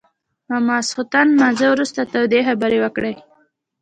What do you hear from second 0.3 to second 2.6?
له ماخستن لمونځ وروسته تودې